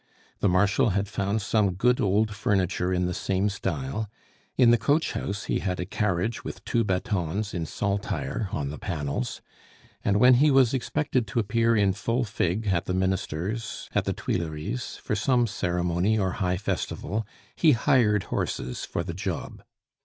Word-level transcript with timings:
The 0.39 0.49
Marshal 0.49 0.89
had 0.97 1.07
found 1.07 1.43
some 1.43 1.75
good 1.75 2.01
old 2.01 2.33
furniture 2.35 2.91
in 2.91 3.05
the 3.05 3.13
same 3.13 3.49
style; 3.49 4.09
in 4.57 4.71
the 4.71 4.77
coach 4.79 5.11
house 5.11 5.43
he 5.43 5.59
had 5.59 5.79
a 5.79 5.85
carriage 5.85 6.43
with 6.43 6.65
two 6.65 6.83
batons 6.83 7.53
in 7.53 7.67
saltire 7.67 8.49
on 8.51 8.71
the 8.71 8.79
panels; 8.79 9.41
and 10.03 10.19
when 10.19 10.33
he 10.41 10.49
was 10.49 10.73
expected 10.73 11.27
to 11.27 11.39
appear 11.39 11.75
in 11.75 11.93
full 11.93 12.23
fig, 12.23 12.65
at 12.65 12.85
the 12.85 12.95
Minister's, 12.95 13.91
at 13.93 14.05
the 14.05 14.13
Tuileries, 14.13 14.95
for 15.03 15.15
some 15.15 15.45
ceremony 15.45 16.17
or 16.17 16.31
high 16.31 16.57
festival, 16.57 17.23
he 17.55 17.73
hired 17.73 18.23
horses 18.33 18.83
for 18.85 19.03
the 19.03 19.13
job. 19.13 19.61